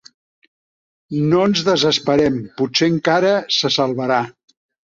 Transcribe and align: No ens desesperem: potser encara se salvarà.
No 1.33 1.43
ens 1.49 1.61
desesperem: 1.69 2.41
potser 2.63 2.91
encara 2.95 3.37
se 3.61 3.73
salvarà. 3.81 4.21